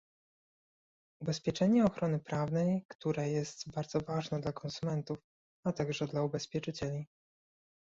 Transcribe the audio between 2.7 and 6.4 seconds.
które jest bardzo ważne dla konsumentów, a także dla